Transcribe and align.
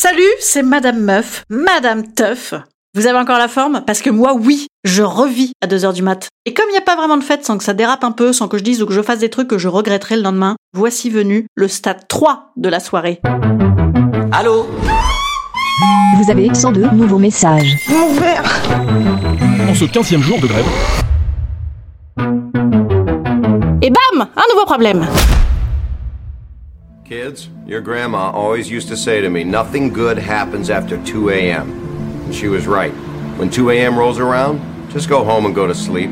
Salut, 0.00 0.22
c'est 0.38 0.62
Madame 0.62 1.00
Meuf, 1.00 1.42
Madame 1.50 2.12
Teuf. 2.12 2.54
Vous 2.94 3.08
avez 3.08 3.18
encore 3.18 3.40
la 3.40 3.48
forme? 3.48 3.82
Parce 3.84 4.00
que 4.00 4.10
moi, 4.10 4.32
oui, 4.32 4.68
je 4.84 5.02
revis 5.02 5.50
à 5.60 5.66
2h 5.66 5.92
du 5.92 6.02
mat. 6.02 6.28
Et 6.46 6.54
comme 6.54 6.66
il 6.68 6.70
n'y 6.70 6.78
a 6.78 6.82
pas 6.82 6.94
vraiment 6.94 7.16
de 7.16 7.24
fête 7.24 7.44
sans 7.44 7.58
que 7.58 7.64
ça 7.64 7.74
dérape 7.74 8.04
un 8.04 8.12
peu, 8.12 8.32
sans 8.32 8.46
que 8.46 8.58
je 8.58 8.62
dise 8.62 8.80
ou 8.80 8.86
que 8.86 8.92
je 8.92 9.02
fasse 9.02 9.18
des 9.18 9.28
trucs 9.28 9.48
que 9.48 9.58
je 9.58 9.66
regretterai 9.66 10.14
le 10.14 10.22
lendemain, 10.22 10.54
voici 10.72 11.10
venu 11.10 11.46
le 11.56 11.66
stade 11.66 12.06
3 12.06 12.52
de 12.56 12.68
la 12.68 12.78
soirée. 12.78 13.20
Allô? 14.30 14.68
Vous 16.22 16.30
avez 16.30 16.54
102 16.54 16.90
nouveaux 16.92 17.18
messages. 17.18 17.74
En 19.68 19.74
ce 19.74 19.84
15e 19.84 20.20
jour 20.20 20.38
de 20.38 20.46
grève, 20.46 20.64
Et 23.82 23.90
bam 23.90 24.28
Un 24.36 24.54
nouveau 24.54 24.64
problème 24.64 25.08
Kids, 27.08 27.48
your 27.64 27.80
grandma 27.80 28.30
always 28.32 28.70
used 28.70 28.88
to 28.88 28.96
say 28.96 29.22
to 29.22 29.30
me, 29.30 29.42
nothing 29.42 29.94
good 29.94 30.18
happens 30.18 30.68
after 30.68 31.02
2 31.06 31.30
a.m. 31.30 31.70
And 32.24 32.34
she 32.34 32.48
was 32.48 32.66
right. 32.66 32.92
When 33.38 33.48
2 33.48 33.70
a.m. 33.70 33.98
rolls 33.98 34.18
around, 34.18 34.60
just 34.90 35.08
go 35.08 35.24
home 35.24 35.46
and 35.46 35.54
go 35.54 35.66
to 35.66 35.74
sleep. 35.74 36.10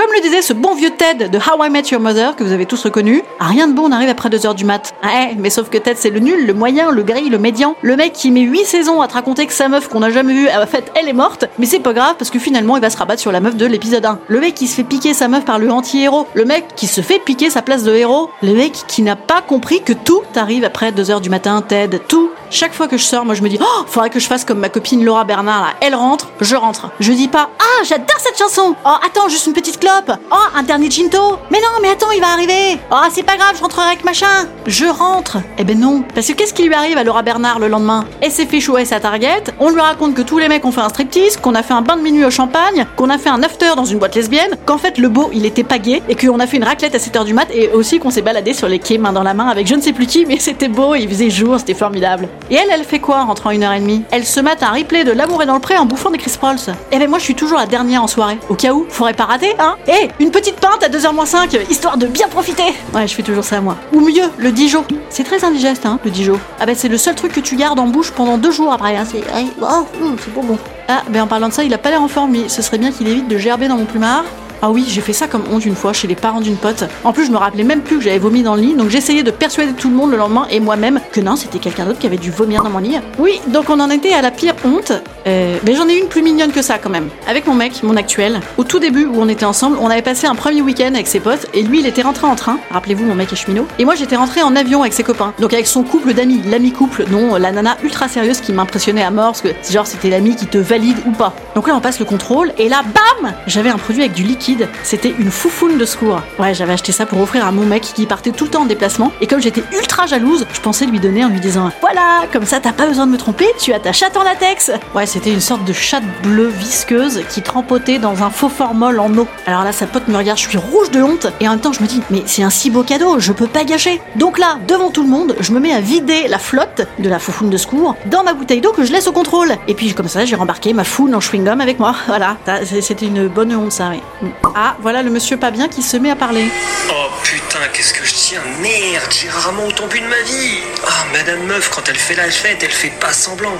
Comme 0.00 0.14
le 0.14 0.22
disait 0.22 0.40
ce 0.40 0.54
bon 0.54 0.74
vieux 0.74 0.92
Ted 0.96 1.28
de 1.28 1.36
How 1.36 1.62
I 1.62 1.68
Met 1.68 1.82
Your 1.90 2.00
Mother, 2.00 2.34
que 2.34 2.42
vous 2.42 2.52
avez 2.52 2.64
tous 2.64 2.82
reconnu, 2.82 3.22
rien 3.38 3.68
de 3.68 3.74
bon 3.74 3.82
on 3.90 3.92
arrive 3.92 4.08
après 4.08 4.30
2h 4.30 4.54
du 4.54 4.64
mat. 4.64 4.94
Ouais, 5.02 5.36
mais 5.36 5.50
sauf 5.50 5.68
que 5.68 5.76
Ted 5.76 5.98
c'est 6.00 6.08
le 6.08 6.20
nul, 6.20 6.46
le 6.46 6.54
moyen, 6.54 6.90
le 6.90 7.02
gris, 7.02 7.28
le 7.28 7.38
médian. 7.38 7.76
Le 7.82 7.96
mec 7.96 8.14
qui 8.14 8.30
met 8.30 8.40
8 8.40 8.64
saisons 8.64 9.02
à 9.02 9.08
te 9.08 9.12
raconter 9.12 9.46
que 9.46 9.52
sa 9.52 9.68
meuf 9.68 9.88
qu'on 9.88 10.00
n'a 10.00 10.08
jamais 10.08 10.32
vue, 10.32 10.48
en 10.48 10.66
fait 10.66 10.90
elle 10.94 11.06
est 11.06 11.12
morte, 11.12 11.44
mais 11.58 11.66
c'est 11.66 11.80
pas 11.80 11.92
grave 11.92 12.14
parce 12.18 12.30
que 12.30 12.38
finalement 12.38 12.78
il 12.78 12.80
va 12.80 12.88
se 12.88 12.96
rabattre 12.96 13.20
sur 13.20 13.30
la 13.30 13.40
meuf 13.40 13.56
de 13.56 13.66
l'épisode 13.66 14.06
1. 14.06 14.20
Le 14.26 14.40
mec 14.40 14.54
qui 14.54 14.68
se 14.68 14.76
fait 14.76 14.84
piquer 14.84 15.12
sa 15.12 15.28
meuf 15.28 15.44
par 15.44 15.58
le 15.58 15.70
anti-héros. 15.70 16.26
Le 16.32 16.46
mec 16.46 16.68
qui 16.76 16.86
se 16.86 17.02
fait 17.02 17.18
piquer 17.18 17.50
sa 17.50 17.60
place 17.60 17.82
de 17.82 17.94
héros. 17.94 18.30
Le 18.42 18.54
mec 18.54 18.72
qui 18.88 19.02
n'a 19.02 19.16
pas 19.16 19.42
compris 19.42 19.82
que 19.82 19.92
tout 19.92 20.22
arrive 20.34 20.64
après 20.64 20.92
2h 20.92 21.20
du 21.20 21.28
matin, 21.28 21.60
Ted. 21.60 22.00
Tout. 22.08 22.30
Chaque 22.48 22.72
fois 22.72 22.88
que 22.88 22.96
je 22.96 23.04
sors, 23.04 23.26
moi 23.26 23.34
je 23.34 23.42
me 23.42 23.50
dis, 23.50 23.58
oh, 23.60 23.84
faudrait 23.86 24.08
que 24.08 24.18
je 24.18 24.26
fasse 24.26 24.46
comme 24.46 24.60
ma 24.60 24.70
copine 24.70 25.04
Laura 25.04 25.24
Bernard. 25.24 25.74
Elle 25.82 25.94
rentre, 25.94 26.30
je 26.40 26.56
rentre. 26.56 26.90
Je 27.00 27.12
dis 27.12 27.28
pas, 27.28 27.50
ah, 27.58 27.84
j'adore 27.84 28.18
cette 28.18 28.38
chanson. 28.38 28.74
Oh, 28.86 28.94
attends, 29.06 29.28
juste 29.28 29.46
une 29.46 29.52
petite 29.52 29.78
clope. 29.78 29.89
Oh, 30.30 30.36
un 30.56 30.62
dernier 30.62 30.90
ginto. 30.90 31.38
Mais 31.50 31.58
non, 31.58 31.80
mais 31.82 31.90
attends, 31.90 32.10
il 32.10 32.20
va 32.20 32.28
arriver. 32.28 32.78
Oh, 32.90 32.96
c'est 33.10 33.22
pas 33.22 33.36
grave, 33.36 33.54
je 33.56 33.62
rentrerai 33.62 33.86
avec 33.88 34.04
machin. 34.04 34.48
Je 34.66 34.86
rentre. 34.86 35.38
Eh 35.58 35.64
ben 35.64 35.78
non. 35.78 36.02
Parce 36.14 36.26
que 36.26 36.32
qu'est-ce 36.32 36.54
qui 36.54 36.62
lui 36.62 36.74
arrive 36.74 36.96
à 36.96 37.04
Laura 37.04 37.22
Bernard 37.22 37.58
le 37.58 37.68
lendemain? 37.68 38.04
Elle 38.20 38.30
s'est 38.30 38.46
fait 38.46 38.60
chouer 38.60 38.84
sa 38.84 39.00
target. 39.00 39.42
On 39.58 39.70
lui 39.70 39.80
raconte 39.80 40.14
que 40.14 40.22
tous 40.22 40.38
les 40.38 40.48
mecs 40.48 40.64
ont 40.64 40.72
fait 40.72 40.80
un 40.80 40.88
striptease, 40.88 41.36
qu'on 41.36 41.54
a 41.54 41.62
fait 41.62 41.74
un 41.74 41.82
bain 41.82 41.96
de 41.96 42.02
minuit 42.02 42.24
au 42.24 42.30
champagne, 42.30 42.86
qu'on 42.96 43.10
a 43.10 43.18
fait 43.18 43.30
un 43.30 43.42
after 43.42 43.72
dans 43.76 43.84
une 43.84 43.98
boîte 43.98 44.14
lesbienne, 44.14 44.56
qu'en 44.64 44.78
fait 44.78 44.98
le 44.98 45.08
beau 45.08 45.30
il 45.32 45.44
était 45.44 45.64
pas 45.64 45.78
gay 45.78 46.02
et 46.08 46.14
qu'on 46.14 46.40
a 46.40 46.46
fait 46.46 46.56
une 46.56 46.64
raclette 46.64 46.94
à 46.94 46.98
7h 46.98 47.24
du 47.24 47.34
mat 47.34 47.48
et 47.52 47.70
aussi 47.70 47.98
qu'on 47.98 48.10
s'est 48.10 48.22
baladé 48.22 48.54
sur 48.54 48.68
les 48.68 48.78
quais 48.78 48.98
main 48.98 49.12
dans 49.12 49.22
la 49.22 49.34
main 49.34 49.48
avec 49.48 49.66
je 49.66 49.74
ne 49.74 49.80
sais 49.80 49.92
plus 49.92 50.06
qui, 50.06 50.26
mais 50.26 50.38
c'était 50.38 50.68
beau, 50.68 50.94
il 50.94 51.08
faisait 51.08 51.30
jour, 51.30 51.58
c'était 51.58 51.74
formidable. 51.74 52.28
Et 52.50 52.54
elle, 52.54 52.68
elle 52.72 52.84
fait 52.84 53.00
quoi 53.00 53.18
en 53.18 53.26
rentrant 53.26 53.50
une 53.50 53.62
heure 53.62 53.72
et 53.72 53.80
demie? 53.80 54.02
Elle 54.10 54.24
se 54.24 54.40
mate 54.40 54.62
un 54.62 54.70
replay 54.70 55.04
de 55.04 55.12
L'amour 55.12 55.42
est 55.42 55.46
dans 55.46 55.54
le 55.54 55.60
pré 55.60 55.76
en 55.76 55.84
bouffant 55.84 56.10
des 56.10 56.18
Chris 56.18 56.36
Pauls. 56.40 56.74
Eh 56.92 56.98
ben 56.98 57.08
moi 57.08 57.18
je 57.18 57.24
suis 57.24 57.34
toujours 57.34 57.58
la 57.58 57.66
dernière 57.66 58.02
en 58.02 58.06
soirée. 58.06 58.38
Au 58.48 58.54
cas 58.54 58.72
où, 58.72 58.86
faudrait 58.88 59.14
pas 59.14 59.24
rater, 59.24 59.54
hein? 59.58 59.69
Eh, 59.88 60.08
une 60.20 60.30
petite 60.30 60.56
pinte 60.56 60.82
à 60.82 60.88
2h-5, 60.88 61.70
histoire 61.70 61.96
de 61.96 62.06
bien 62.06 62.28
profiter 62.28 62.62
Ouais, 62.94 63.06
je 63.06 63.14
fais 63.14 63.22
toujours 63.22 63.44
ça 63.44 63.60
moi. 63.60 63.76
Ou 63.92 64.00
mieux, 64.00 64.30
le 64.38 64.52
Dijon. 64.52 64.84
C'est 65.08 65.24
très 65.24 65.44
indigeste, 65.44 65.86
hein, 65.86 65.98
le 66.04 66.10
Dijon. 66.10 66.38
Ah 66.60 66.66
ben 66.66 66.74
c'est 66.74 66.88
le 66.88 66.98
seul 66.98 67.14
truc 67.14 67.32
que 67.32 67.40
tu 67.40 67.56
gardes 67.56 67.78
en 67.78 67.86
bouche 67.86 68.10
pendant 68.10 68.38
deux 68.38 68.50
jours 68.50 68.72
après. 68.72 68.96
Hein. 68.96 69.04
C'est 69.10 69.22
oh, 69.60 69.86
hum, 70.02 70.16
c'est 70.22 70.32
pas 70.32 70.42
bon. 70.42 70.58
Ah, 70.88 71.02
ben 71.08 71.22
en 71.22 71.26
parlant 71.26 71.48
de 71.48 71.52
ça, 71.52 71.62
il 71.62 71.72
a 71.72 71.78
pas 71.78 71.90
l'air 71.90 72.02
en 72.02 72.08
forme, 72.08 72.32
lui. 72.32 72.44
Ce 72.48 72.62
serait 72.62 72.78
bien 72.78 72.90
qu'il 72.92 73.08
évite 73.08 73.28
de 73.28 73.38
gerber 73.38 73.68
dans 73.68 73.76
mon 73.76 73.84
plumard. 73.84 74.24
Ah 74.62 74.70
oui, 74.70 74.84
j'ai 74.86 75.00
fait 75.00 75.14
ça 75.14 75.26
comme 75.26 75.44
honte 75.50 75.64
une 75.64 75.74
fois 75.74 75.94
chez 75.94 76.06
les 76.06 76.14
parents 76.14 76.42
d'une 76.42 76.56
pote. 76.56 76.84
En 77.02 77.14
plus, 77.14 77.26
je 77.26 77.30
me 77.30 77.38
rappelais 77.38 77.64
même 77.64 77.80
plus 77.80 77.96
que 77.96 78.04
j'avais 78.04 78.18
vomi 78.18 78.42
dans 78.42 78.54
le 78.54 78.60
lit, 78.60 78.74
donc 78.74 78.90
j'essayais 78.90 79.22
de 79.22 79.30
persuader 79.30 79.72
tout 79.72 79.88
le 79.88 79.96
monde 79.96 80.10
le 80.10 80.18
lendemain 80.18 80.46
et 80.50 80.60
moi-même 80.60 81.00
que 81.12 81.20
non, 81.20 81.34
c'était 81.36 81.58
quelqu'un 81.58 81.86
d'autre 81.86 81.98
qui 81.98 82.06
avait 82.06 82.18
dû 82.18 82.30
vomir 82.30 82.62
dans 82.62 82.68
mon 82.68 82.78
lit. 82.78 82.96
Oui, 83.18 83.40
donc 83.46 83.70
on 83.70 83.80
en 83.80 83.88
était 83.88 84.12
à 84.12 84.20
la 84.20 84.30
pire 84.30 84.54
honte. 84.64 84.92
Euh, 85.26 85.56
mais 85.64 85.74
j'en 85.74 85.88
ai 85.88 85.98
une 85.98 86.08
plus 86.08 86.22
mignonne 86.22 86.52
que 86.52 86.62
ça 86.62 86.78
quand 86.78 86.90
même. 86.90 87.08
Avec 87.26 87.46
mon 87.46 87.54
mec, 87.54 87.82
mon 87.82 87.96
actuel, 87.96 88.40
au 88.58 88.64
tout 88.64 88.78
début 88.78 89.06
où 89.06 89.14
on 89.20 89.28
était 89.28 89.44
ensemble, 89.44 89.78
on 89.80 89.88
avait 89.88 90.02
passé 90.02 90.26
un 90.26 90.34
premier 90.34 90.62
week-end 90.62 90.92
avec 90.94 91.06
ses 91.06 91.20
potes 91.20 91.46
et 91.54 91.62
lui, 91.62 91.80
il 91.80 91.86
était 91.86 92.02
rentré 92.02 92.26
en 92.26 92.36
train. 92.36 92.58
Rappelez-vous, 92.70 93.04
mon 93.04 93.14
mec 93.14 93.32
est 93.32 93.36
cheminot. 93.36 93.66
Et 93.78 93.84
moi, 93.84 93.94
j'étais 93.94 94.16
rentré 94.16 94.42
en 94.42 94.56
avion 94.56 94.80
avec 94.82 94.92
ses 94.92 95.04
copains. 95.04 95.32
Donc 95.38 95.52
avec 95.54 95.66
son 95.66 95.84
couple 95.84 96.12
d'amis, 96.12 96.42
l'ami 96.46 96.72
couple, 96.72 97.04
non, 97.10 97.36
la 97.36 97.52
nana 97.52 97.76
ultra 97.82 98.08
sérieuse 98.08 98.40
qui 98.40 98.52
m'impressionnait 98.52 99.02
à 99.02 99.10
mort 99.10 99.32
parce 99.32 99.42
que 99.42 99.48
genre 99.70 99.86
c'était 99.86 100.10
l'ami 100.10 100.36
qui 100.36 100.46
te 100.46 100.58
valide 100.58 100.96
ou 101.06 101.12
pas. 101.12 101.34
Donc 101.54 101.68
là, 101.68 101.74
on 101.76 101.80
passe 101.80 101.98
le 101.98 102.04
contrôle 102.04 102.52
et 102.58 102.68
là, 102.68 102.82
bam, 102.82 103.32
j'avais 103.46 103.70
un 103.70 103.78
produit 103.78 104.02
avec 104.02 104.12
du 104.12 104.22
liquide. 104.22 104.49
C'était 104.82 105.14
une 105.18 105.30
foufoune 105.30 105.78
de 105.78 105.84
secours. 105.84 106.20
Ouais, 106.38 106.54
j'avais 106.54 106.72
acheté 106.72 106.92
ça 106.92 107.06
pour 107.06 107.20
offrir 107.20 107.44
à 107.46 107.52
mon 107.52 107.64
mec 107.64 107.82
qui 107.82 108.06
partait 108.06 108.32
tout 108.32 108.44
le 108.44 108.50
temps 108.50 108.62
en 108.62 108.66
déplacement. 108.66 109.12
Et 109.20 109.26
comme 109.26 109.40
j'étais 109.40 109.62
ultra 109.72 110.06
jalouse, 110.06 110.46
je 110.52 110.60
pensais 110.60 110.86
lui 110.86 111.00
donner 111.00 111.24
en 111.24 111.28
lui 111.28 111.40
disant 111.40 111.70
Voilà, 111.80 112.22
comme 112.32 112.44
ça 112.44 112.60
t'as 112.60 112.72
pas 112.72 112.86
besoin 112.86 113.06
de 113.06 113.12
me 113.12 113.16
tromper, 113.16 113.46
tu 113.58 113.72
as 113.72 113.80
ta 113.80 113.92
chatte 113.92 114.16
en 114.16 114.22
latex. 114.22 114.70
Ouais, 114.94 115.06
c'était 115.06 115.32
une 115.32 115.40
sorte 115.40 115.64
de 115.64 115.72
chatte 115.72 116.04
bleue 116.22 116.48
visqueuse 116.48 117.22
qui 117.28 117.42
trempotait 117.42 117.98
dans 117.98 118.22
un 118.22 118.30
faux 118.30 118.48
formol 118.48 118.98
en 118.98 119.16
eau. 119.16 119.26
Alors 119.46 119.64
là, 119.64 119.72
sa 119.72 119.86
pote 119.86 120.08
me 120.08 120.16
regarde, 120.16 120.38
je 120.38 120.48
suis 120.48 120.58
rouge 120.58 120.90
de 120.90 121.02
honte. 121.02 121.26
Et 121.40 121.48
en 121.48 121.52
même 121.52 121.60
temps, 121.60 121.72
je 121.72 121.82
me 121.82 121.86
dis 121.86 122.02
Mais 122.10 122.22
c'est 122.26 122.42
un 122.42 122.50
si 122.50 122.70
beau 122.70 122.82
cadeau, 122.82 123.18
je 123.18 123.32
peux 123.32 123.46
pas 123.46 123.64
gâcher. 123.64 124.00
Donc 124.16 124.38
là, 124.38 124.58
devant 124.66 124.90
tout 124.90 125.02
le 125.02 125.08
monde, 125.08 125.36
je 125.40 125.52
me 125.52 125.60
mets 125.60 125.72
à 125.72 125.80
vider 125.80 126.28
la 126.28 126.38
flotte 126.38 126.86
de 126.98 127.08
la 127.08 127.18
foufoune 127.18 127.50
de 127.50 127.56
secours 127.56 127.96
dans 128.06 128.22
ma 128.22 128.34
bouteille 128.34 128.60
d'eau 128.60 128.72
que 128.72 128.84
je 128.84 128.92
laisse 128.92 129.06
au 129.06 129.12
contrôle. 129.12 129.54
Et 129.68 129.74
puis 129.74 129.94
comme 129.94 130.08
ça, 130.08 130.24
j'ai 130.24 130.36
rembarqué 130.36 130.72
ma 130.72 130.84
foule 130.84 131.14
en 131.14 131.20
chewing-gum 131.20 131.60
avec 131.60 131.78
moi. 131.78 131.94
Voilà, 132.06 132.36
c'était 132.64 133.06
une 133.06 133.28
bonne 133.28 133.54
honte 133.54 133.70
ça, 133.72 133.90
oui. 133.90 134.28
Ah, 134.42 134.76
voilà 134.80 135.02
le 135.02 135.10
monsieur 135.10 135.36
pas 135.36 135.50
bien 135.50 135.68
qui 135.68 135.82
se 135.82 135.96
met 135.96 136.10
à 136.10 136.16
parler. 136.16 136.46
Oh 136.90 137.08
putain, 137.22 137.60
qu'est-ce 137.72 137.92
que 137.94 138.04
je 138.04 138.14
tiens? 138.14 138.40
Merde, 138.60 139.10
j'ai 139.10 139.28
rarement 139.28 139.66
autant 139.66 139.86
bu 139.86 140.00
de 140.00 140.06
ma 140.06 140.20
vie 140.22 140.58
Ah, 140.86 141.04
Madame 141.12 141.42
Meuf, 141.44 141.68
quand 141.70 141.88
elle 141.88 141.96
fait 141.96 142.14
la 142.14 142.30
fête, 142.30 142.62
elle 142.62 142.70
fait 142.70 142.92
pas 143.00 143.12
semblant. 143.12 143.56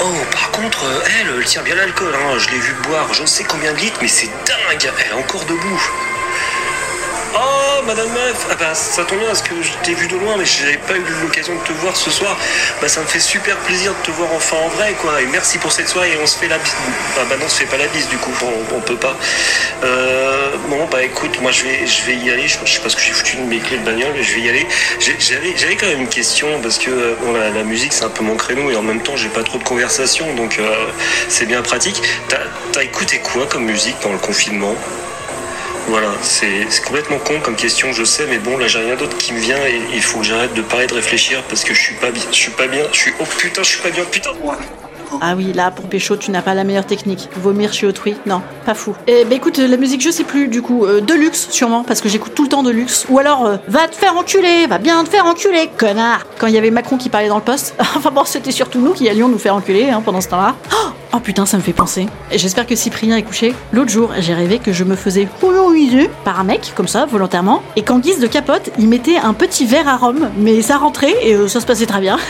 Oh, 0.00 0.24
par 0.32 0.50
contre, 0.50 0.84
euh, 0.84 1.00
elle, 1.20 1.34
elle 1.38 1.44
tient 1.44 1.62
bien 1.62 1.74
l'alcool, 1.74 2.14
hein. 2.14 2.38
je 2.38 2.50
l'ai 2.50 2.58
vu 2.58 2.72
boire 2.88 3.12
je 3.14 3.22
ne 3.22 3.26
sais 3.26 3.44
combien 3.44 3.72
de 3.72 3.78
litres, 3.78 3.98
mais 4.00 4.08
c'est 4.08 4.26
dingue, 4.46 4.90
elle 4.98 5.10
est 5.10 5.20
encore 5.20 5.44
debout. 5.44 5.82
Oh, 7.36 7.82
Madame 7.84 8.10
Meuf 8.10 8.46
Ah 8.48 8.54
bah 8.54 8.74
ça 8.74 9.02
tombe 9.04 9.18
bien 9.18 9.26
parce 9.26 9.42
que 9.42 9.60
je 9.60 9.72
t'ai 9.82 9.94
vu 9.94 10.06
de 10.06 10.16
loin 10.16 10.36
mais 10.38 10.44
j'avais 10.44 10.76
pas 10.76 10.96
eu 10.96 11.04
l'occasion 11.20 11.54
de 11.56 11.60
te 11.60 11.72
voir 11.72 11.96
ce 11.96 12.08
soir. 12.08 12.36
Bah 12.80 12.88
ça 12.88 13.00
me 13.00 13.06
fait 13.06 13.18
super 13.18 13.56
plaisir 13.58 13.92
de 13.92 14.06
te 14.06 14.12
voir 14.12 14.28
enfin 14.34 14.56
en 14.56 14.68
vrai 14.68 14.94
quoi. 15.00 15.20
Et 15.20 15.26
merci 15.26 15.58
pour 15.58 15.72
cette 15.72 15.88
soirée 15.88 16.12
et 16.12 16.18
on 16.22 16.26
se 16.26 16.38
fait 16.38 16.46
la 16.46 16.58
bise. 16.58 16.74
Bah, 17.16 17.22
bah 17.28 17.36
non, 17.36 17.46
on 17.46 17.48
se 17.48 17.56
fait 17.56 17.66
pas 17.66 17.76
la 17.76 17.88
bise 17.88 18.08
du 18.08 18.18
coup, 18.18 18.30
on, 18.72 18.80
peut 18.80 18.96
pas. 18.96 19.16
Euh, 19.82 20.56
bon 20.68 20.86
bah 20.86 21.02
écoute, 21.02 21.40
moi 21.40 21.50
je 21.50 21.64
vais, 21.64 21.86
je 21.86 22.04
vais 22.04 22.14
y 22.14 22.30
aller. 22.30 22.46
Je, 22.46 22.58
je 22.64 22.72
sais 22.72 22.80
pas 22.80 22.88
ce 22.88 22.94
que 22.94 23.02
j'ai 23.02 23.12
foutu 23.12 23.36
de 23.36 23.42
mes 23.42 23.58
clés 23.58 23.78
de 23.78 23.84
bagnole, 23.84 24.12
mais 24.14 24.22
je 24.22 24.34
vais 24.34 24.40
y 24.40 24.48
aller. 24.48 24.66
J'avais, 25.00 25.74
quand 25.74 25.86
même 25.86 26.02
une 26.02 26.08
question 26.08 26.60
parce 26.62 26.78
que 26.78 26.90
euh, 26.90 27.52
la, 27.52 27.64
musique 27.64 27.92
c'est 27.92 28.04
un 28.04 28.10
peu 28.10 28.22
mon 28.22 28.36
créneau 28.36 28.70
et 28.70 28.76
en 28.76 28.82
même 28.82 29.02
temps 29.02 29.16
j'ai 29.16 29.28
pas 29.28 29.42
trop 29.42 29.58
de 29.58 29.64
conversation 29.64 30.34
donc 30.34 30.58
euh, 30.60 30.72
c'est 31.28 31.46
bien 31.46 31.62
pratique. 31.62 32.00
T'as, 32.28 32.38
t'as 32.72 32.84
écouté 32.84 33.18
quoi 33.18 33.46
comme 33.46 33.64
musique 33.64 33.96
dans 34.02 34.12
le 34.12 34.18
confinement? 34.18 34.76
Voilà, 35.88 36.08
c'est 36.22 36.66
complètement 36.84 37.18
con 37.18 37.40
comme 37.40 37.56
question, 37.56 37.92
je 37.92 38.04
sais, 38.04 38.26
mais 38.28 38.38
bon, 38.38 38.56
là 38.56 38.66
j'ai 38.66 38.78
rien 38.78 38.96
d'autre 38.96 39.16
qui 39.18 39.32
me 39.32 39.38
vient 39.38 39.58
et 39.66 39.80
il 39.92 40.02
faut 40.02 40.18
que 40.18 40.24
j'arrête 40.24 40.54
de 40.54 40.62
parler 40.62 40.86
de 40.86 40.94
réfléchir 40.94 41.42
parce 41.48 41.62
que 41.64 41.74
je 41.74 41.80
suis 41.80 41.94
pas 41.96 42.10
bien, 42.10 42.22
je 42.30 42.36
suis 42.36 42.52
pas 42.52 42.66
bien, 42.66 42.84
je 42.92 42.98
suis 42.98 43.12
oh 43.20 43.24
putain, 43.38 43.62
je 43.62 43.68
suis 43.68 43.82
pas 43.82 43.90
bien, 43.90 44.04
putain. 44.04 44.30
Ah 45.20 45.34
oui, 45.36 45.52
là, 45.52 45.70
pour 45.70 45.88
pécho, 45.88 46.16
tu 46.16 46.30
n'as 46.30 46.42
pas 46.42 46.54
la 46.54 46.64
meilleure 46.64 46.86
technique. 46.86 47.28
Vomir 47.36 47.72
chez 47.72 47.86
autrui, 47.86 48.16
non, 48.26 48.42
pas 48.66 48.74
fou. 48.74 48.94
Eh 49.06 49.24
ben 49.24 49.36
écoute, 49.36 49.58
la 49.58 49.76
musique, 49.76 50.00
je 50.00 50.10
sais 50.10 50.24
plus, 50.24 50.48
du 50.48 50.62
coup, 50.62 50.84
euh, 50.84 51.00
de 51.00 51.14
luxe, 51.14 51.48
sûrement, 51.50 51.84
parce 51.84 52.00
que 52.00 52.08
j'écoute 52.08 52.34
tout 52.34 52.44
le 52.44 52.48
temps 52.48 52.62
de 52.62 52.70
luxe. 52.70 53.06
Ou 53.08 53.18
alors, 53.18 53.46
euh, 53.46 53.56
va 53.68 53.86
te 53.88 53.94
faire 53.94 54.16
enculer, 54.16 54.66
va 54.66 54.78
bien 54.78 55.02
te 55.04 55.10
faire 55.10 55.26
enculer, 55.26 55.70
connard 55.78 56.26
Quand 56.38 56.46
il 56.46 56.54
y 56.54 56.58
avait 56.58 56.70
Macron 56.70 56.96
qui 56.96 57.10
parlait 57.10 57.28
dans 57.28 57.36
le 57.36 57.42
poste, 57.42 57.74
enfin 57.96 58.10
bon, 58.10 58.24
c'était 58.24 58.50
surtout 58.50 58.80
nous 58.80 58.92
qui 58.92 59.08
allions 59.08 59.28
nous 59.28 59.38
faire 59.38 59.54
enculer 59.54 59.90
hein, 59.90 60.02
pendant 60.04 60.20
ce 60.20 60.28
temps-là. 60.28 60.56
Oh, 60.72 60.88
oh 61.14 61.20
putain, 61.20 61.46
ça 61.46 61.56
me 61.56 61.62
fait 61.62 61.72
penser. 61.72 62.06
J'espère 62.32 62.66
que 62.66 62.74
Cyprien 62.74 63.16
est 63.16 63.22
couché. 63.22 63.54
L'autre 63.72 63.90
jour, 63.90 64.10
j'ai 64.18 64.34
rêvé 64.34 64.58
que 64.58 64.72
je 64.72 64.84
me 64.84 64.96
faisais 64.96 65.28
houloniser 65.42 66.10
par 66.24 66.40
un 66.40 66.44
mec, 66.44 66.72
comme 66.74 66.88
ça, 66.88 67.06
volontairement, 67.06 67.62
et 67.76 67.82
qu'en 67.82 67.98
guise 67.98 68.18
de 68.18 68.26
capote, 68.26 68.70
il 68.78 68.88
mettait 68.88 69.16
un 69.16 69.32
petit 69.32 69.64
verre 69.64 69.88
à 69.88 69.96
rhum, 69.96 70.30
mais 70.36 70.60
ça 70.62 70.76
rentrait 70.76 71.14
et 71.22 71.34
euh, 71.34 71.48
ça 71.48 71.60
se 71.60 71.66
passait 71.66 71.86
très 71.86 72.00
bien. 72.00 72.18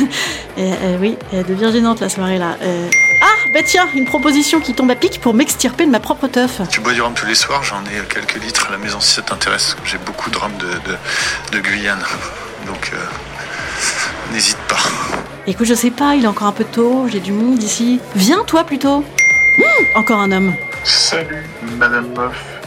Euh, 0.56 0.98
oui, 1.00 1.16
elle 1.32 1.44
devient 1.44 1.70
gênante 1.72 2.00
la 2.00 2.08
soirée 2.08 2.38
là. 2.38 2.56
Euh, 2.62 2.88
Ah, 3.20 3.48
bah 3.52 3.58
tiens, 3.66 3.88
une 3.96 4.04
proposition 4.04 4.60
qui 4.60 4.72
tombe 4.72 4.88
à 4.88 4.94
pic 4.94 5.20
pour 5.20 5.34
m'extirper 5.34 5.84
de 5.84 5.90
ma 5.90 5.98
propre 5.98 6.28
teuf. 6.28 6.60
Tu 6.70 6.80
bois 6.80 6.92
du 6.92 7.02
rhum 7.02 7.12
tous 7.12 7.26
les 7.26 7.34
soirs, 7.34 7.64
j'en 7.64 7.82
ai 7.86 8.06
quelques 8.08 8.40
litres 8.40 8.68
à 8.68 8.70
la 8.70 8.78
maison 8.78 9.00
si 9.00 9.14
ça 9.14 9.22
t'intéresse. 9.22 9.76
J'ai 9.84 9.98
beaucoup 9.98 10.30
de 10.30 10.38
rhum 10.38 10.52
de, 10.58 11.56
de, 11.56 11.58
Guyane. 11.58 12.04
Donc 12.68 12.92
n'hésite 14.32 14.58
pas. 14.68 14.78
Écoute, 15.46 15.66
je 15.66 15.74
sais 15.74 15.90
pas, 15.90 16.14
il 16.14 16.24
est 16.24 16.26
encore 16.26 16.48
un 16.48 16.52
peu 16.52 16.64
tôt, 16.64 17.06
j'ai 17.08 17.20
du 17.20 17.32
monde 17.32 17.62
ici. 17.62 18.00
Viens 18.16 18.44
toi 18.44 18.64
plutôt. 18.64 19.04
Hum, 19.58 19.86
encore 19.94 20.20
un 20.20 20.32
homme. 20.32 20.54
Salut, 20.84 21.44
Madame 21.76 22.08
Meuf. 22.16 22.60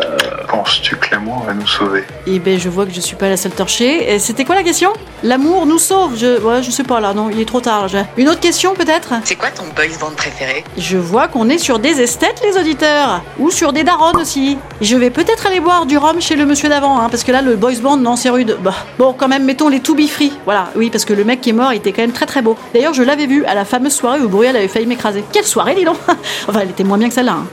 Euh, 0.00 0.18
Penses-tu 0.48 0.96
que 0.96 1.08
l'amour 1.12 1.42
va 1.46 1.54
nous 1.54 1.66
sauver? 1.66 2.04
Et 2.26 2.38
ben 2.38 2.58
je 2.58 2.68
vois 2.68 2.86
que 2.86 2.92
je 2.92 3.00
suis 3.00 3.16
pas 3.16 3.28
la 3.28 3.36
seule 3.36 3.52
torchée. 3.52 4.12
Et 4.14 4.18
C'était 4.18 4.44
quoi 4.44 4.54
la 4.54 4.62
question? 4.62 4.92
L'amour 5.22 5.66
nous 5.66 5.78
sauve 5.78 6.16
je... 6.16 6.40
Ouais, 6.40 6.62
je 6.62 6.70
sais 6.70 6.82
pas 6.84 7.00
là, 7.00 7.14
non, 7.14 7.30
il 7.30 7.40
est 7.40 7.44
trop 7.44 7.60
tard. 7.60 7.88
là, 7.92 8.06
Une 8.16 8.28
autre 8.28 8.40
question 8.40 8.74
peut-être? 8.74 9.14
C'est 9.24 9.34
quoi 9.36 9.50
ton 9.50 9.64
boys 9.74 9.96
band 10.00 10.12
préféré? 10.16 10.64
Je 10.78 10.96
vois 10.96 11.28
qu'on 11.28 11.48
est 11.48 11.58
sur 11.58 11.78
des 11.78 12.00
esthètes 12.00 12.40
les 12.44 12.56
auditeurs. 12.58 13.22
Ou 13.38 13.50
sur 13.50 13.72
des 13.72 13.82
darons 13.84 14.12
aussi. 14.20 14.58
Je 14.80 14.96
vais 14.96 15.10
peut-être 15.10 15.46
aller 15.46 15.60
boire 15.60 15.86
du 15.86 15.98
rhum 15.98 16.20
chez 16.20 16.36
le 16.36 16.46
monsieur 16.46 16.68
d'avant, 16.68 17.00
hein, 17.00 17.08
parce 17.10 17.24
que 17.24 17.32
là 17.32 17.42
le 17.42 17.56
boys 17.56 17.80
band, 17.82 17.96
non 17.96 18.16
c'est 18.16 18.30
rude. 18.30 18.56
Bah, 18.62 18.74
bon 18.98 19.12
quand 19.12 19.28
même 19.28 19.44
mettons 19.44 19.68
les 19.68 19.80
to 19.80 19.94
be 19.94 20.06
free. 20.06 20.32
Voilà, 20.44 20.68
oui 20.76 20.90
parce 20.90 21.04
que 21.04 21.12
le 21.12 21.24
mec 21.24 21.40
qui 21.40 21.50
est 21.50 21.54
mort 21.54 21.72
il 21.72 21.78
était 21.78 21.92
quand 21.92 22.02
même 22.02 22.12
très 22.12 22.26
très 22.26 22.42
beau. 22.42 22.56
D'ailleurs 22.74 22.94
je 22.94 23.02
l'avais 23.02 23.26
vu 23.26 23.44
à 23.46 23.54
la 23.54 23.64
fameuse 23.64 23.94
soirée 23.94 24.20
où 24.20 24.28
Bruyel 24.28 24.56
avait 24.56 24.68
failli 24.68 24.86
m'écraser. 24.86 25.24
Quelle 25.32 25.44
soirée 25.44 25.74
dis 25.74 25.84
donc? 25.84 25.96
Enfin 26.48 26.60
elle 26.62 26.70
était 26.70 26.84
moins 26.84 26.98
bien 26.98 27.08
que 27.08 27.14
celle-là. 27.14 27.32
hein. 27.40 27.46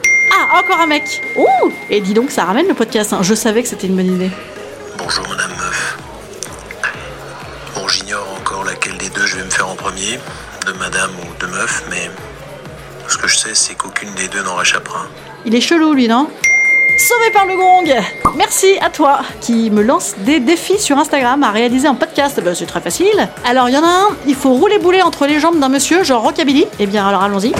Ah 0.51 0.60
encore 0.60 0.80
un 0.81 0.88
mec 0.88 1.22
Ouh 1.38 1.72
Et 1.90 2.01
dis 2.01 2.13
donc 2.13 2.30
ça 2.31 2.44
ramène 2.44 2.68
le 2.68 2.74
podcast, 2.74 3.13
hein. 3.13 3.19
je 3.22 3.34
savais 3.34 3.63
que 3.63 3.69
c'était 3.69 3.88
une 3.88 3.95
bonne 3.95 4.13
idée. 4.13 4.30
Bonjour 4.98 5.24
Madame 5.30 5.51
Meuf. 5.51 5.98
Bon, 7.75 7.88
j'ignore 7.88 8.28
encore 8.42 8.63
laquelle 8.66 8.98
des 8.98 9.10
deux 9.10 9.25
je 9.25 9.38
vais 9.38 9.44
me 9.45 9.50
faire 9.50 9.69
en 9.69 9.75
premier, 9.75 10.19
de 10.68 10.72
Madame 10.74 11.12
ou 11.22 11.42
de 11.42 11.48
Meuf, 11.48 11.84
mais 11.90 12.10
ce 13.07 13.18
que 13.18 13.28
je 13.28 13.38
sais, 13.38 13.54
c'est 13.54 13.75
qu'aucune 13.75 14.13
des 14.16 14.28
deux 14.28 14.44
n'en 14.44 14.56
réchappera. 14.56 15.06
Il 15.45 15.56
est 15.56 15.62
chelou 15.62 15.94
lui, 15.94 16.07
non? 16.07 16.30
Sauvé 17.00 17.31
par 17.31 17.46
le 17.46 17.56
gong 17.56 18.01
Merci 18.36 18.78
à 18.80 18.89
toi 18.89 19.22
qui 19.42 19.69
me 19.72 19.81
lance 19.81 20.13
des 20.19 20.39
défis 20.39 20.80
sur 20.80 20.98
Instagram 20.98 21.42
à 21.44 21.51
réaliser 21.51 21.88
un 21.88 21.96
podcast. 21.96 22.39
Bah, 22.44 22.54
c'est 22.54 22.66
très 22.66 22.81
facile. 22.81 23.30
Alors, 23.46 23.68
il 23.69 23.75
y 23.75 23.78
en 23.78 23.84
a 23.84 23.88
un, 23.88 24.07
il 24.28 24.36
faut 24.36 24.51
rouler 24.51 24.78
boulet 24.78 25.01
entre 25.01 25.25
les 25.25 25.39
jambes 25.39 25.60
d'un 25.60 25.69
monsieur, 25.69 26.04
genre 26.04 26.22
rockabilly. 26.22 26.68
Eh 26.80 26.86
bien, 26.86 27.07
alors 27.07 27.24
allons-y. 27.24 27.54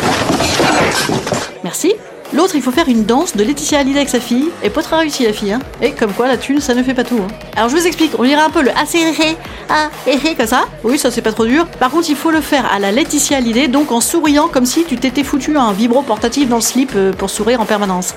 Merci. 1.63 1.95
L'autre, 2.33 2.56
il 2.56 2.62
faut 2.63 2.71
faire 2.71 2.89
une 2.89 3.06
danse 3.06 3.35
de 3.35 3.44
Laetitia 3.44 3.80
Hallyday 3.80 3.97
avec 4.00 4.09
sa 4.09 4.19
fille. 4.19 4.50
Et 4.63 4.69
pas 4.71 4.81
très 4.81 4.97
réussi 4.97 5.24
la 5.24 5.33
fille, 5.33 5.51
hein. 5.53 5.59
Et 5.81 5.91
comme 5.91 6.12
quoi, 6.13 6.27
la 6.27 6.38
thune, 6.38 6.59
ça 6.62 6.74
ne 6.74 6.81
fait 6.81 6.95
pas 6.95 7.03
tout. 7.03 7.19
hein. 7.21 7.27
Alors 7.56 7.69
je 7.69 7.75
vous 7.75 7.85
explique, 7.85 8.13
on 8.18 8.24
dirait 8.24 8.41
un 8.41 8.50
peu 8.50 8.63
le 8.63 8.71
assez 8.75 9.03
ré, 9.12 9.38
ah, 9.69 9.89
hé, 10.07 10.18
comme 10.35 10.47
ça. 10.47 10.65
Oui, 10.83 10.97
ça 10.97 11.12
c'est 11.12 11.21
pas 11.21 11.31
trop 11.31 11.45
dur. 11.45 11.68
Par 11.80 11.91
contre, 11.91 12.09
il 12.09 12.15
faut 12.15 12.31
le 12.31 12.41
faire 12.41 12.65
à 12.74 12.80
la 12.80 12.91
Laetitia 12.91 13.38
Hallyday, 13.38 13.68
donc 13.68 13.91
en 13.91 14.01
souriant 14.01 14.47
comme 14.47 14.65
si 14.65 14.83
tu 14.83 14.97
t'étais 14.97 15.24
foutu 15.24 15.56
un 15.56 15.71
vibro 15.74 16.01
portatif 16.01 16.50
dans 16.50 16.56
le 16.56 16.62
slip 16.62 16.91
euh, 16.95 17.13
pour 17.13 17.30
sourire 17.30 17.62
en 17.62 17.65
permanence. 17.65 18.15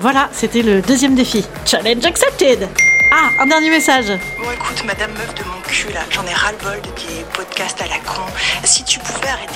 Voilà, 0.00 0.28
c'était 0.32 0.62
le 0.62 0.82
deuxième 0.82 1.14
défi. 1.14 1.44
Challenge 1.64 2.04
accepted 2.04 2.68
Ah, 3.12 3.42
un 3.42 3.46
dernier 3.46 3.70
message. 3.70 4.06
Bon 4.38 4.50
écoute, 4.52 4.84
madame 4.84 5.12
meuf 5.12 5.32
de 5.34 5.44
mon 5.44 5.60
cul 5.66 5.92
là, 5.94 6.00
j'en 6.10 6.24
ai 6.26 6.34
ras-le-bol 6.34 6.80
de 6.82 6.88
tes 7.00 7.24
podcasts 7.32 7.80
à 7.80 7.86
la 7.86 7.98
con. 7.98 8.22
Si 8.64 8.82
tu 8.84 8.98
pouvais 8.98 9.28
arrêter 9.28 9.51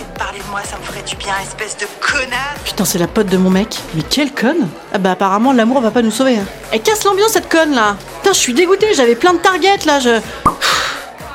moi, 0.56 0.64
ça 0.64 0.78
me 0.78 0.82
ferait 0.84 1.02
du 1.02 1.14
bien, 1.16 1.34
espèce 1.42 1.76
de 1.76 1.84
connasse. 2.00 2.62
Putain, 2.64 2.86
c'est 2.86 2.98
la 2.98 3.06
pote 3.06 3.26
de 3.26 3.36
mon 3.36 3.50
mec. 3.50 3.76
Mais 3.94 4.00
quelle 4.00 4.32
conne 4.32 4.68
Ah 4.94 4.96
bah 4.96 5.10
apparemment, 5.10 5.52
l'amour 5.52 5.82
va 5.82 5.90
pas 5.90 6.00
nous 6.00 6.10
sauver. 6.10 6.38
hein. 6.38 6.46
Elle 6.72 6.80
casse 6.80 7.04
l'ambiance, 7.04 7.32
cette 7.32 7.50
conne 7.50 7.74
là 7.74 7.94
Putain, 8.22 8.32
je 8.32 8.38
suis 8.38 8.54
dégoûtée, 8.54 8.94
j'avais 8.94 9.16
plein 9.16 9.34
de 9.34 9.38
targets 9.38 9.84
là, 9.84 10.00
je... 10.00 10.18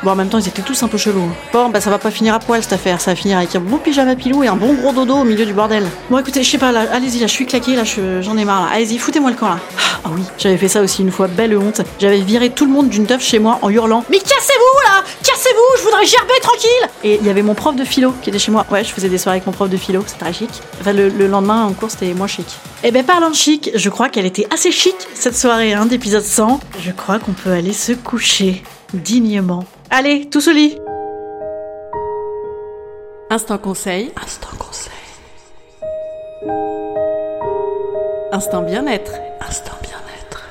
Bon, 0.03 0.11
en 0.11 0.15
même 0.15 0.29
temps, 0.29 0.39
ils 0.39 0.47
étaient 0.47 0.63
tous 0.63 0.81
un 0.81 0.87
peu 0.87 0.97
chelous. 0.97 1.29
Bon, 1.53 1.69
bah 1.69 1.79
ça 1.79 1.91
va 1.91 1.99
pas 1.99 2.09
finir 2.09 2.33
à 2.33 2.39
poil 2.39 2.63
cette 2.63 2.73
affaire, 2.73 2.99
ça 2.99 3.11
va 3.11 3.15
finir 3.15 3.37
avec 3.37 3.55
un 3.55 3.59
bon 3.59 3.77
pyjama 3.77 4.15
pilou 4.15 4.43
et 4.43 4.47
un 4.47 4.55
bon 4.55 4.73
gros 4.73 4.91
dodo 4.93 5.17
au 5.17 5.23
milieu 5.23 5.45
du 5.45 5.53
bordel. 5.53 5.85
Bon, 6.09 6.17
écoutez, 6.17 6.41
je 6.43 6.49
sais 6.49 6.57
pas, 6.57 6.71
là, 6.71 6.85
allez-y, 6.91 7.19
là, 7.19 7.27
je 7.27 7.31
suis 7.31 7.45
claquée, 7.45 7.75
là, 7.75 7.83
je- 7.83 8.21
j'en 8.23 8.35
ai 8.37 8.43
marre, 8.45 8.63
là. 8.65 8.69
Allez-y, 8.73 8.97
foutez-moi 8.97 9.29
le 9.29 9.35
camp, 9.35 9.49
là. 9.49 9.59
Ah 10.03 10.09
oui, 10.15 10.23
j'avais 10.39 10.57
fait 10.57 10.67
ça 10.67 10.81
aussi 10.81 11.03
une 11.03 11.11
fois, 11.11 11.27
belle 11.27 11.55
honte. 11.55 11.81
J'avais 11.99 12.21
viré 12.21 12.49
tout 12.49 12.65
le 12.65 12.71
monde 12.71 12.89
d'une 12.89 13.05
teuf 13.05 13.21
chez 13.21 13.37
moi 13.37 13.59
en 13.61 13.69
hurlant 13.69 14.03
Mais 14.09 14.17
cassez-vous, 14.17 14.89
là 14.89 15.03
Cassez-vous, 15.23 15.77
je 15.77 15.83
voudrais 15.83 16.05
gerber 16.07 16.33
tranquille 16.41 16.89
Et 17.03 17.19
il 17.21 17.27
y 17.27 17.29
avait 17.29 17.43
mon 17.43 17.53
prof 17.53 17.75
de 17.75 17.83
philo 17.85 18.11
qui 18.23 18.31
était 18.31 18.39
chez 18.39 18.51
moi. 18.51 18.65
Ouais, 18.71 18.83
je 18.83 18.89
faisais 18.89 19.09
des 19.09 19.19
soirées 19.19 19.37
avec 19.37 19.45
mon 19.45 19.53
prof 19.53 19.69
de 19.69 19.77
philo, 19.77 20.03
c'était 20.07 20.21
très 20.25 20.33
chic. 20.33 20.49
Enfin, 20.79 20.93
le, 20.93 21.09
le 21.09 21.27
lendemain, 21.27 21.65
en 21.65 21.73
cours, 21.73 21.91
c'était 21.91 22.15
moins 22.15 22.25
chic. 22.25 22.47
Eh 22.83 22.89
ben, 22.89 23.03
parlant 23.05 23.29
de 23.29 23.35
chic, 23.35 23.69
je 23.75 23.89
crois 23.91 24.09
qu'elle 24.09 24.25
était 24.25 24.47
assez 24.51 24.71
chic, 24.71 24.95
cette 25.13 25.37
soirée, 25.37 25.73
hein, 25.73 25.85
d'épisode 25.85 26.23
100. 26.23 26.59
Je 26.79 26.89
crois 26.91 27.19
qu'on 27.19 27.33
peut 27.33 27.51
aller 27.51 27.73
se 27.73 27.91
coucher 27.91 28.63
dignement. 28.95 29.65
Allez, 29.93 30.29
tous 30.29 30.47
au 30.47 30.53
lit 30.53 30.77
Instant 33.29 33.57
conseil. 33.57 34.09
Instant 34.23 34.55
conseil. 34.57 34.93
Instant 38.31 38.61
bien-être. 38.61 39.11
Instant 39.41 39.75
bien-être. 39.81 40.47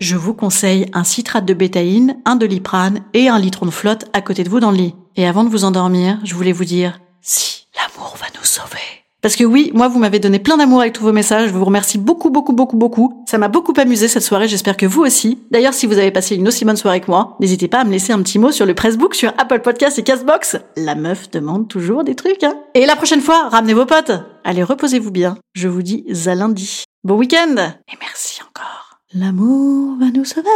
Je 0.00 0.16
vous 0.16 0.34
conseille 0.34 0.90
un 0.94 1.04
citrate 1.04 1.44
de 1.44 1.54
bétaïne, 1.54 2.20
un 2.24 2.34
doliprane 2.34 3.04
et 3.12 3.28
un 3.28 3.38
litron 3.38 3.66
de 3.66 3.70
flotte 3.70 4.06
à 4.12 4.20
côté 4.20 4.42
de 4.42 4.48
vous 4.48 4.58
dans 4.58 4.72
le 4.72 4.78
lit. 4.78 4.96
Et 5.14 5.28
avant 5.28 5.44
de 5.44 5.48
vous 5.48 5.62
endormir, 5.62 6.18
je 6.24 6.34
voulais 6.34 6.50
vous 6.50 6.64
dire, 6.64 6.98
si 7.20 7.68
l'amour 7.76 8.16
va 8.18 8.26
nous 8.36 8.44
sauver. 8.44 9.04
Parce 9.24 9.36
que 9.36 9.44
oui, 9.44 9.70
moi 9.72 9.88
vous 9.88 9.98
m'avez 9.98 10.18
donné 10.18 10.38
plein 10.38 10.58
d'amour 10.58 10.82
avec 10.82 10.92
tous 10.92 11.02
vos 11.02 11.10
messages, 11.10 11.48
je 11.48 11.54
vous 11.54 11.64
remercie 11.64 11.96
beaucoup 11.96 12.28
beaucoup 12.28 12.52
beaucoup 12.52 12.76
beaucoup. 12.76 13.24
Ça 13.26 13.38
m'a 13.38 13.48
beaucoup 13.48 13.72
amusé 13.78 14.06
cette 14.06 14.22
soirée, 14.22 14.48
j'espère 14.48 14.76
que 14.76 14.84
vous 14.84 15.00
aussi. 15.00 15.38
D'ailleurs, 15.50 15.72
si 15.72 15.86
vous 15.86 15.96
avez 15.96 16.10
passé 16.10 16.36
une 16.36 16.46
aussi 16.46 16.66
bonne 16.66 16.76
soirée 16.76 17.00
que 17.00 17.10
moi, 17.10 17.34
n'hésitez 17.40 17.66
pas 17.66 17.78
à 17.80 17.84
me 17.84 17.90
laisser 17.90 18.12
un 18.12 18.20
petit 18.20 18.38
mot 18.38 18.52
sur 18.52 18.66
le 18.66 18.74
Pressbook, 18.74 19.14
sur 19.14 19.32
Apple 19.38 19.60
Podcast 19.60 19.98
et 19.98 20.02
Castbox. 20.02 20.58
La 20.76 20.94
meuf 20.94 21.30
demande 21.30 21.68
toujours 21.68 22.04
des 22.04 22.14
trucs, 22.14 22.44
hein. 22.44 22.52
Et 22.74 22.84
la 22.84 22.96
prochaine 22.96 23.22
fois, 23.22 23.48
ramenez 23.48 23.72
vos 23.72 23.86
potes. 23.86 24.12
Allez, 24.44 24.62
reposez-vous 24.62 25.10
bien. 25.10 25.38
Je 25.54 25.68
vous 25.68 25.80
dis 25.80 26.04
à 26.26 26.34
lundi. 26.34 26.84
Bon 27.02 27.16
week-end 27.16 27.54
et 27.56 27.96
merci 28.02 28.42
encore. 28.42 28.98
L'amour 29.14 29.96
va 30.00 30.10
nous 30.10 30.26
sauver, 30.26 30.50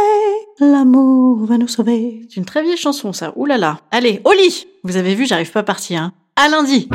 l'amour 0.59 1.43
va 1.47 1.57
nous 1.57 1.67
sauver. 1.67 2.21
C'est 2.29 2.35
une 2.35 2.45
très 2.45 2.61
vieille 2.61 2.77
chanson 2.77 3.13
ça, 3.13 3.33
oulala. 3.35 3.79
Allez, 3.89 4.21
au 4.25 4.31
lit 4.31 4.67
Vous 4.83 4.95
avez 4.95 5.15
vu, 5.15 5.25
j'arrive 5.25 5.51
pas 5.51 5.61
à 5.61 5.63
partir. 5.63 6.03
Hein. 6.03 6.13
À 6.35 6.49
lundi 6.49 6.87